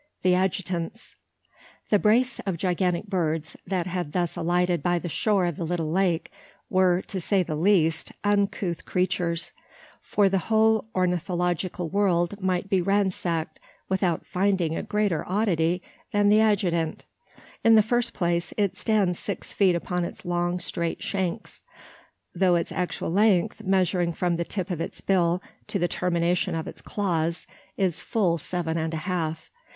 THE 0.23 0.33
ADJUTANTS. 0.33 1.13
The 1.91 1.99
brace 1.99 2.39
of 2.39 2.57
gigantic 2.57 3.05
birds, 3.05 3.55
that 3.67 3.85
had 3.85 4.13
thus 4.13 4.35
alighted 4.35 4.81
by 4.81 4.97
the 4.97 5.09
shore 5.09 5.45
of 5.45 5.57
the 5.57 5.63
little 5.63 5.91
lake, 5.91 6.31
were, 6.71 7.03
to 7.03 7.21
say 7.21 7.43
the 7.43 7.53
least, 7.55 8.11
uncouth 8.23 8.83
creatures; 8.85 9.51
for 10.01 10.27
the 10.27 10.39
whole 10.49 10.85
ornithological 10.95 11.87
world 11.87 12.41
might 12.41 12.67
be 12.67 12.81
ransacked 12.81 13.59
without 13.89 14.25
finding 14.25 14.75
a 14.75 14.81
greater 14.81 15.23
oddity 15.27 15.83
than 16.11 16.29
the 16.29 16.41
adjutant. 16.41 17.05
In 17.63 17.75
the 17.75 17.83
first 17.83 18.11
place, 18.15 18.55
it 18.57 18.75
stands 18.75 19.19
six 19.19 19.53
feet 19.53 19.75
upon 19.75 20.03
its 20.03 20.25
long, 20.25 20.57
straight 20.57 21.03
shanks; 21.03 21.61
though 22.33 22.55
its 22.55 22.71
actual 22.71 23.11
length, 23.11 23.61
measuring 23.63 24.13
from 24.13 24.37
the 24.37 24.45
tip 24.45 24.71
of 24.71 24.81
its 24.81 24.99
bill 24.99 25.43
to 25.67 25.77
the 25.77 25.87
termination 25.87 26.55
of 26.55 26.65
its 26.67 26.81
claws, 26.81 27.45
is 27.77 28.01
full 28.01 28.39
seven 28.39 28.79
and 28.79 28.95
a 28.95 29.05
half. 29.05 29.51